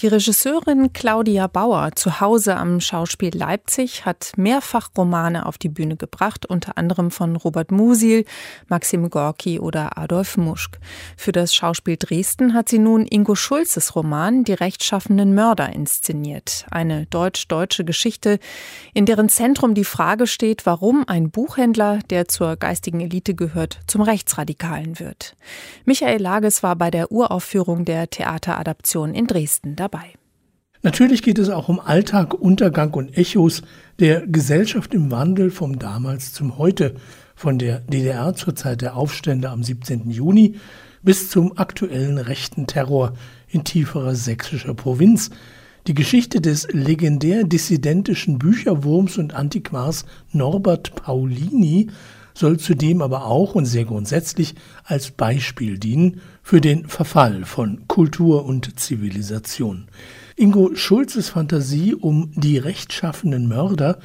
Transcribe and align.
Die 0.00 0.06
Regisseurin 0.06 0.94
Claudia 0.94 1.46
Bauer 1.46 1.90
zu 1.94 2.20
Hause 2.20 2.56
am 2.56 2.80
Schauspiel 2.80 3.36
Leipzig 3.36 4.06
hat 4.06 4.32
mehrfach 4.38 4.88
Romane 4.96 5.44
auf 5.44 5.58
die 5.58 5.68
Bühne 5.68 5.96
gebracht, 5.96 6.46
unter 6.46 6.78
anderem 6.78 7.10
von 7.10 7.36
Robert 7.36 7.70
Musil, 7.70 8.24
Maxim 8.68 9.10
Gorki 9.10 9.60
oder 9.60 9.98
Adolf 9.98 10.38
Muschk. 10.38 10.78
Für 11.18 11.32
das 11.32 11.54
Schauspiel 11.54 11.98
Dresden 11.98 12.54
hat 12.54 12.70
sie 12.70 12.78
nun 12.78 13.04
Ingo 13.04 13.34
Schulzes 13.34 13.94
Roman 13.94 14.42
Die 14.44 14.54
rechtschaffenen 14.54 15.34
Mörder 15.34 15.70
inszeniert. 15.70 16.64
Eine 16.70 17.04
deutsch-deutsche 17.04 17.84
Geschichte, 17.84 18.38
in 18.94 19.04
deren 19.04 19.28
Zentrum 19.28 19.74
die 19.74 19.84
Frage 19.84 20.26
steht, 20.26 20.64
warum 20.64 21.04
ein 21.08 21.30
Buchhändler, 21.30 21.98
der 22.08 22.26
zur 22.26 22.56
geistigen 22.56 23.00
Elite 23.00 23.34
gehört, 23.34 23.80
zum 23.86 24.00
Rechtsradikalen 24.00 24.98
wird. 24.98 25.36
Michael 25.84 26.22
Lages 26.22 26.62
war 26.62 26.74
bei 26.76 26.90
der 26.90 27.12
Uraufführung 27.12 27.84
der 27.84 28.08
Theateradaption 28.08 29.12
in 29.12 29.26
Dresden 29.26 29.76
dabei. 29.76 29.89
Natürlich 30.82 31.22
geht 31.22 31.38
es 31.38 31.50
auch 31.50 31.68
um 31.68 31.78
Alltag, 31.78 32.32
Untergang 32.32 32.94
und 32.94 33.16
Echos 33.16 33.62
der 33.98 34.26
Gesellschaft 34.26 34.94
im 34.94 35.10
Wandel 35.10 35.50
vom 35.50 35.78
damals 35.78 36.32
zum 36.32 36.56
heute, 36.56 36.94
von 37.36 37.58
der 37.58 37.80
DDR 37.80 38.34
zur 38.34 38.54
Zeit 38.54 38.80
der 38.80 38.96
Aufstände 38.96 39.50
am 39.50 39.62
17. 39.62 40.10
Juni 40.10 40.56
bis 41.02 41.28
zum 41.28 41.58
aktuellen 41.58 42.16
rechten 42.16 42.66
Terror 42.66 43.12
in 43.48 43.64
tieferer 43.64 44.14
sächsischer 44.14 44.74
Provinz. 44.74 45.30
Die 45.86 45.94
Geschichte 45.94 46.40
des 46.40 46.68
legendär 46.72 47.44
dissidentischen 47.44 48.38
Bücherwurms 48.38 49.18
und 49.18 49.34
Antiquars 49.34 50.06
Norbert 50.32 50.94
Paulini 50.94 51.88
soll 52.34 52.58
zudem 52.58 53.02
aber 53.02 53.26
auch 53.26 53.54
und 53.54 53.66
sehr 53.66 53.84
grundsätzlich 53.84 54.54
als 54.84 55.10
Beispiel 55.10 55.78
dienen 55.78 56.20
für 56.42 56.60
den 56.60 56.86
Verfall 56.88 57.44
von 57.44 57.86
Kultur 57.88 58.44
und 58.44 58.78
Zivilisation. 58.78 59.88
Ingo 60.36 60.74
Schulzes 60.74 61.28
Fantasie 61.28 61.94
um 61.94 62.32
die 62.34 62.58
rechtschaffenen 62.58 63.46
Mörder 63.48 63.98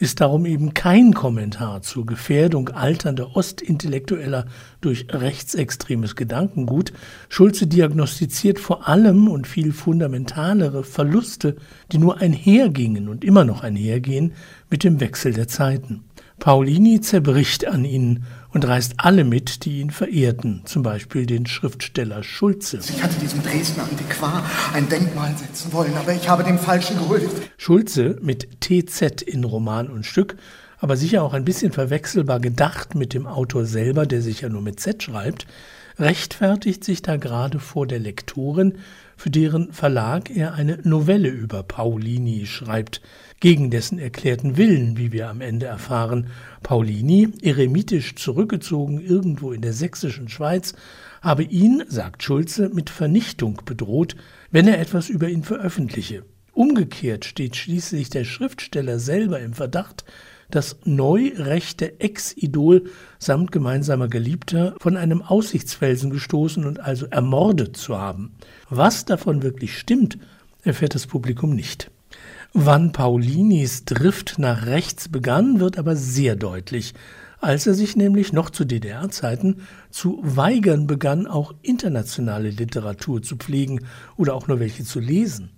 ist 0.00 0.22
darum 0.22 0.46
eben 0.46 0.72
kein 0.72 1.12
Kommentar 1.12 1.82
zur 1.82 2.06
Gefährdung 2.06 2.70
alternder 2.70 3.36
Ostintellektueller 3.36 4.46
durch 4.80 5.06
rechtsextremes 5.10 6.16
Gedankengut. 6.16 6.94
Schulze 7.28 7.66
diagnostiziert 7.66 8.58
vor 8.58 8.88
allem 8.88 9.28
und 9.28 9.46
viel 9.46 9.72
fundamentalere 9.72 10.84
Verluste, 10.84 11.56
die 11.92 11.98
nur 11.98 12.18
einhergingen 12.18 13.08
und 13.08 13.24
immer 13.24 13.44
noch 13.44 13.62
einhergehen 13.62 14.32
mit 14.70 14.84
dem 14.84 15.00
Wechsel 15.00 15.34
der 15.34 15.48
Zeiten. 15.48 16.04
Paulini 16.40 17.02
zerbricht 17.02 17.68
an 17.68 17.84
ihnen 17.84 18.24
und 18.52 18.66
reißt 18.66 18.94
alle 18.96 19.24
mit, 19.24 19.64
die 19.66 19.80
ihn 19.80 19.90
verehrten, 19.90 20.62
zum 20.64 20.82
Beispiel 20.82 21.26
den 21.26 21.46
Schriftsteller 21.46 22.22
Schulze. 22.22 22.78
Ich 22.78 23.02
hatte 23.02 23.20
diesem 23.20 23.42
Dresdner 23.42 23.84
Antiquar 23.84 24.42
ein 24.72 24.88
Denkmal 24.88 25.36
setzen 25.36 25.72
wollen, 25.72 25.94
aber 25.96 26.14
ich 26.14 26.28
habe 26.28 26.42
dem 26.42 26.58
Falschen 26.58 26.98
gehuldigt. 26.98 27.34
Schulze 27.58 28.16
mit 28.22 28.60
TZ 28.60 29.22
in 29.22 29.44
Roman 29.44 29.88
und 29.88 30.06
Stück, 30.06 30.36
aber 30.78 30.96
sicher 30.96 31.22
auch 31.22 31.34
ein 31.34 31.44
bisschen 31.44 31.72
verwechselbar 31.72 32.40
gedacht 32.40 32.94
mit 32.94 33.12
dem 33.12 33.26
Autor 33.26 33.66
selber, 33.66 34.06
der 34.06 34.22
sich 34.22 34.40
ja 34.40 34.48
nur 34.48 34.62
mit 34.62 34.80
Z 34.80 35.02
schreibt, 35.02 35.46
rechtfertigt 36.00 36.82
sich 36.82 37.02
da 37.02 37.16
gerade 37.16 37.60
vor 37.60 37.86
der 37.86 37.98
Lektorin, 37.98 38.78
für 39.16 39.30
deren 39.30 39.72
Verlag 39.72 40.34
er 40.34 40.54
eine 40.54 40.78
Novelle 40.82 41.28
über 41.28 41.62
Paulini 41.62 42.46
schreibt, 42.46 43.02
gegen 43.38 43.70
dessen 43.70 43.98
erklärten 43.98 44.56
Willen, 44.56 44.96
wie 44.96 45.12
wir 45.12 45.28
am 45.28 45.40
Ende 45.40 45.66
erfahren. 45.66 46.28
Paulini, 46.62 47.28
eremitisch 47.42 48.14
zurückgezogen 48.16 49.00
irgendwo 49.00 49.52
in 49.52 49.60
der 49.60 49.74
sächsischen 49.74 50.28
Schweiz, 50.28 50.74
habe 51.20 51.42
ihn, 51.42 51.84
sagt 51.86 52.22
Schulze, 52.22 52.70
mit 52.70 52.88
Vernichtung 52.88 53.60
bedroht, 53.64 54.16
wenn 54.50 54.66
er 54.66 54.80
etwas 54.80 55.10
über 55.10 55.28
ihn 55.28 55.42
veröffentliche. 55.42 56.24
Umgekehrt 56.52 57.24
steht 57.24 57.56
schließlich 57.56 58.10
der 58.10 58.24
Schriftsteller 58.24 58.98
selber 58.98 59.40
im 59.40 59.52
Verdacht, 59.52 60.04
das 60.54 60.78
neu 60.84 61.32
rechte 61.36 62.00
Ex-Idol 62.00 62.84
samt 63.18 63.52
gemeinsamer 63.52 64.08
Geliebter 64.08 64.74
von 64.80 64.96
einem 64.96 65.22
Aussichtsfelsen 65.22 66.10
gestoßen 66.10 66.64
und 66.64 66.80
also 66.80 67.06
ermordet 67.06 67.76
zu 67.76 67.98
haben. 67.98 68.32
Was 68.68 69.04
davon 69.04 69.42
wirklich 69.42 69.78
stimmt, 69.78 70.18
erfährt 70.62 70.94
das 70.94 71.06
Publikum 71.06 71.54
nicht. 71.54 71.90
Wann 72.52 72.92
Paulinis 72.92 73.84
Drift 73.84 74.38
nach 74.38 74.66
rechts 74.66 75.08
begann, 75.08 75.60
wird 75.60 75.78
aber 75.78 75.94
sehr 75.94 76.34
deutlich, 76.34 76.94
als 77.40 77.66
er 77.66 77.74
sich 77.74 77.96
nämlich 77.96 78.32
noch 78.32 78.50
zu 78.50 78.64
DDR-Zeiten 78.64 79.62
zu 79.90 80.20
weigern 80.22 80.86
begann, 80.86 81.26
auch 81.26 81.54
internationale 81.62 82.50
Literatur 82.50 83.22
zu 83.22 83.36
pflegen 83.36 83.86
oder 84.16 84.34
auch 84.34 84.48
nur 84.48 84.60
welche 84.60 84.84
zu 84.84 85.00
lesen. 85.00 85.50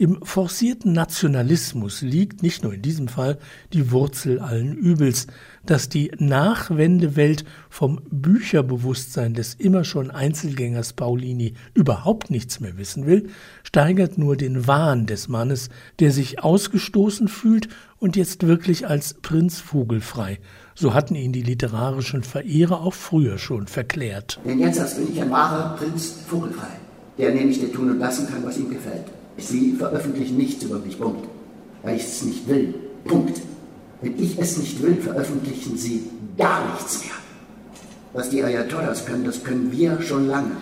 Im 0.00 0.22
forcierten 0.22 0.94
Nationalismus 0.94 2.00
liegt 2.00 2.42
nicht 2.42 2.62
nur 2.62 2.72
in 2.72 2.80
diesem 2.80 3.06
Fall 3.06 3.36
die 3.74 3.90
Wurzel 3.90 4.38
allen 4.38 4.72
Übels. 4.72 5.26
Dass 5.66 5.90
die 5.90 6.10
Nachwendewelt 6.16 7.44
vom 7.68 8.00
Bücherbewusstsein 8.10 9.34
des 9.34 9.52
immer 9.52 9.84
schon 9.84 10.10
Einzelgängers 10.10 10.94
Paulini 10.94 11.52
überhaupt 11.74 12.30
nichts 12.30 12.60
mehr 12.60 12.78
wissen 12.78 13.04
will, 13.04 13.28
steigert 13.62 14.16
nur 14.16 14.38
den 14.38 14.66
Wahn 14.66 15.04
des 15.04 15.28
Mannes, 15.28 15.68
der 15.98 16.12
sich 16.12 16.42
ausgestoßen 16.42 17.28
fühlt 17.28 17.68
und 17.98 18.16
jetzt 18.16 18.46
wirklich 18.46 18.86
als 18.86 19.12
Prinz 19.12 19.60
vogelfrei. 19.60 20.38
So 20.74 20.94
hatten 20.94 21.14
ihn 21.14 21.34
die 21.34 21.42
literarischen 21.42 22.22
Verehrer 22.22 22.80
auch 22.80 22.94
früher 22.94 23.36
schon 23.36 23.66
verklärt. 23.66 24.40
Denn 24.46 24.60
jetzt 24.60 24.96
bin 24.96 25.12
ich 25.12 25.20
ein 25.20 25.30
wahrer 25.30 25.76
Prinz 25.76 26.14
vogelfrei, 26.26 26.78
der 27.18 27.34
nämlich 27.34 27.60
der 27.60 27.70
tun 27.70 27.90
und 27.90 27.98
lassen 27.98 28.26
kann, 28.26 28.42
was 28.42 28.56
ihm 28.56 28.70
gefällt. 28.70 29.04
Sie 29.36 29.72
veröffentlichen 29.72 30.36
nichts 30.36 30.64
über 30.64 30.78
mich, 30.78 30.98
Punkt. 30.98 31.26
Weil 31.82 31.96
ich 31.96 32.04
es 32.04 32.22
nicht 32.22 32.48
will, 32.48 32.74
Punkt. 33.04 33.40
Wenn 34.02 34.22
ich 34.22 34.38
es 34.38 34.56
nicht 34.58 34.82
will, 34.82 34.96
veröffentlichen 34.96 35.76
Sie 35.76 36.04
gar 36.36 36.72
nichts 36.72 37.00
mehr. 37.04 37.14
Was 38.12 38.30
die 38.30 38.42
Ayatollahs 38.42 39.06
können, 39.06 39.24
das 39.24 39.44
können 39.44 39.70
wir 39.72 40.00
schon 40.02 40.26
lange. 40.26 40.52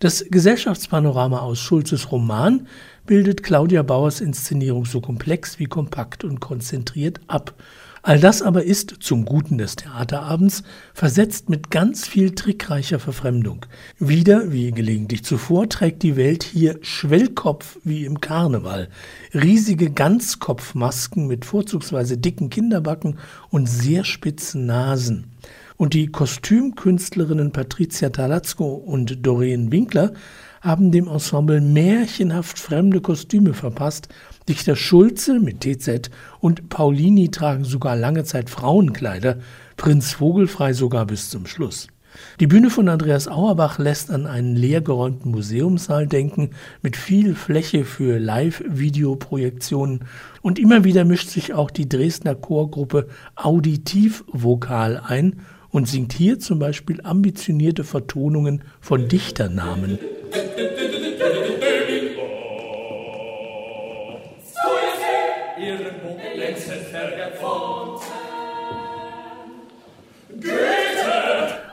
Das 0.00 0.24
Gesellschaftspanorama 0.30 1.40
aus 1.40 1.58
Schulzes 1.58 2.10
Roman 2.10 2.66
bildet 3.04 3.42
Claudia 3.42 3.82
Bauers 3.82 4.22
Inszenierung 4.22 4.86
so 4.86 5.02
komplex 5.02 5.58
wie 5.58 5.66
kompakt 5.66 6.24
und 6.24 6.40
konzentriert 6.40 7.20
ab 7.26 7.54
All 8.02 8.18
das 8.18 8.40
aber 8.40 8.64
ist, 8.64 8.94
zum 9.00 9.26
Guten 9.26 9.58
des 9.58 9.76
Theaterabends, 9.76 10.62
versetzt 10.94 11.50
mit 11.50 11.70
ganz 11.70 12.08
viel 12.08 12.34
trickreicher 12.34 12.98
Verfremdung. 12.98 13.66
Wieder, 13.98 14.52
wie 14.52 14.70
gelegentlich 14.70 15.22
zuvor, 15.22 15.68
trägt 15.68 16.02
die 16.02 16.16
Welt 16.16 16.42
hier 16.42 16.78
Schwellkopf 16.80 17.78
wie 17.84 18.06
im 18.06 18.22
Karneval. 18.22 18.88
Riesige 19.34 19.90
Ganzkopfmasken 19.90 21.26
mit 21.26 21.44
vorzugsweise 21.44 22.16
dicken 22.16 22.48
Kinderbacken 22.48 23.18
und 23.50 23.68
sehr 23.68 24.04
spitzen 24.04 24.64
Nasen. 24.64 25.26
Und 25.80 25.94
die 25.94 26.08
Kostümkünstlerinnen 26.08 27.52
Patricia 27.52 28.10
Talazko 28.10 28.74
und 28.74 29.24
Doreen 29.24 29.72
Winkler 29.72 30.12
haben 30.60 30.92
dem 30.92 31.08
Ensemble 31.08 31.62
märchenhaft 31.62 32.58
fremde 32.58 33.00
Kostüme 33.00 33.54
verpasst. 33.54 34.10
Dichter 34.46 34.76
Schulze 34.76 35.40
mit 35.40 35.62
TZ 35.62 36.10
und 36.38 36.68
Paulini 36.68 37.30
tragen 37.30 37.64
sogar 37.64 37.96
lange 37.96 38.24
Zeit 38.24 38.50
Frauenkleider, 38.50 39.38
Prinz 39.78 40.12
Vogelfrei 40.12 40.74
sogar 40.74 41.06
bis 41.06 41.30
zum 41.30 41.46
Schluss. 41.46 41.86
Die 42.40 42.46
Bühne 42.46 42.68
von 42.68 42.90
Andreas 42.90 43.26
Auerbach 43.26 43.78
lässt 43.78 44.10
an 44.10 44.26
einen 44.26 44.56
leergeräumten 44.56 45.30
Museumssaal 45.30 46.06
denken, 46.06 46.50
mit 46.82 46.94
viel 46.94 47.34
Fläche 47.34 47.86
für 47.86 48.18
Live-Videoprojektionen 48.18 50.00
und 50.42 50.58
immer 50.58 50.84
wieder 50.84 51.06
mischt 51.06 51.30
sich 51.30 51.54
auch 51.54 51.70
die 51.70 51.88
Dresdner 51.88 52.34
Chorgruppe 52.34 53.08
Auditivvokal 53.34 55.00
ein 55.02 55.40
und 55.70 55.88
singt 55.88 56.12
hier 56.12 56.38
zum 56.38 56.58
Beispiel 56.58 57.00
ambitionierte 57.02 57.84
Vertonungen 57.84 58.62
von 58.80 59.08
Dichternamen. 59.08 59.98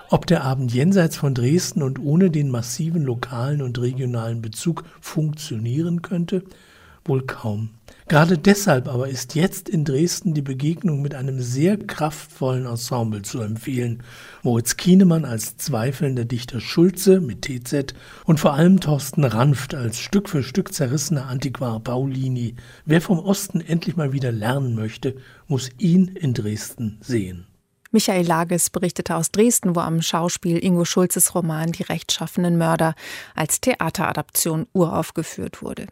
Ob 0.10 0.26
der 0.26 0.44
Abend 0.44 0.74
jenseits 0.74 1.18
von 1.18 1.34
Dresden 1.34 1.84
und 1.84 2.00
ohne 2.00 2.30
den 2.30 2.50
massiven 2.50 3.04
lokalen 3.04 3.62
und 3.62 3.80
regionalen 3.80 4.42
Bezug 4.42 4.84
funktionieren 5.02 6.02
könnte, 6.02 6.44
wohl 7.08 7.26
kaum. 7.26 7.70
Gerade 8.10 8.38
deshalb 8.38 8.88
aber 8.88 9.10
ist 9.10 9.36
jetzt 9.36 9.68
in 9.68 9.84
Dresden 9.84 10.34
die 10.34 10.42
Begegnung 10.42 11.02
mit 11.02 11.14
einem 11.14 11.42
sehr 11.42 11.78
kraftvollen 11.78 12.66
Ensemble 12.66 13.22
zu 13.22 13.42
empfehlen. 13.42 14.02
Moritz 14.44 14.78
Kienemann 14.78 15.26
als 15.26 15.58
zweifelnder 15.58 16.24
Dichter 16.24 16.62
Schulze 16.62 17.20
mit 17.20 17.42
TZ 17.42 17.94
und 18.24 18.40
vor 18.40 18.54
allem 18.54 18.80
Thorsten 18.80 19.26
Ranft 19.26 19.76
als 19.76 20.00
Stück 20.00 20.30
für 20.30 20.42
Stück 20.42 20.74
zerrissener 20.74 21.28
Antiquar 21.28 21.82
Paulini. 21.82 22.56
Wer 22.86 23.02
vom 23.02 23.20
Osten 23.20 23.60
endlich 23.60 23.98
mal 23.98 24.14
wieder 24.14 24.32
lernen 24.32 24.74
möchte, 24.74 25.18
muss 25.48 25.70
ihn 25.78 26.08
in 26.08 26.34
Dresden 26.34 27.00
sehen. 27.02 27.46
Michael 27.92 28.26
Lages 28.26 28.70
berichtete 28.70 29.16
aus 29.16 29.32
Dresden, 29.32 29.76
wo 29.76 29.82
am 29.82 30.02
Schauspiel 30.02 30.64
Ingo 30.64 30.86
Schulzes 30.86 31.36
Roman 31.36 31.74
Die 31.74 31.84
rechtschaffenen 31.84 32.58
Mörder 32.58 32.96
als 33.36 33.60
Theateradaption 33.60 34.68
uraufgeführt 34.72 35.62
wurde. 35.62 35.88